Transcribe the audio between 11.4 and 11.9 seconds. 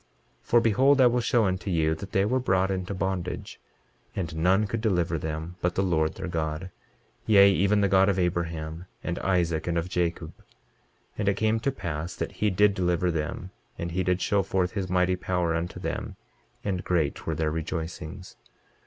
to